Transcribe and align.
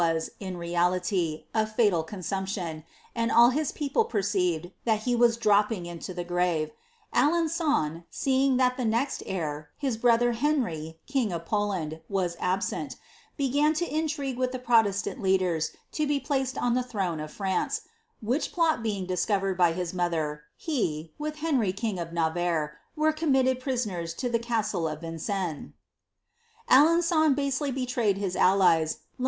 was, 0.01 0.31
in 0.39 0.57
reality, 0.57 1.43
a 1.53 1.63
fatal 1.67 2.01
con 2.01 2.23
and 3.15 3.31
all 3.31 3.51
his 3.51 3.71
people 3.71 4.03
perceived 4.03 4.71
thai 4.83 4.95
he 4.95 5.15
was 5.15 5.37
dropping 5.37 5.85
into 5.85 6.11
the 6.11 6.23
gra 6.23 6.67
^on, 7.13 8.03
seeing 8.09 8.57
that 8.57 8.77
the 8.77 8.83
next 8.85 9.21
heir, 9.27 9.69
his 9.77 9.97
brother, 9.97 10.31
Henry, 10.31 10.97
king 11.05 11.31
of 11.31 11.45
Pi 11.45 11.91
absent, 12.39 12.95
began 13.37 13.75
to 13.75 13.85
intrigue 13.85 14.37
with 14.39 14.51
the 14.51 14.57
proiestant 14.57 15.19
leaders 15.21 15.71
to 15.91 16.07
be 16.07 16.19
plai 16.19 16.43
throne 16.83 17.19
of 17.19 17.31
Francej 17.31 17.81
which 18.23 18.51
plot 18.51 18.81
being 18.81 19.05
discovered 19.05 19.55
by 19.55 19.71
his 19.71 19.93
mothe 19.93 20.39
Henry 21.43 21.73
king 21.73 21.99
of 21.99 22.11
Navarre, 22.11 22.75
were 22.95 23.13
committed 23.13 23.59
prisoners 23.59 24.15
to 24.15 24.29
the 24.31 24.39
castle 24.39 24.87
of 24.87 25.01
Aleni^on 25.01 25.65
basely 27.35 27.71
betrayed 27.71 28.17
his 28.17 28.35
allies, 28.35 28.97
la 29.19 29.19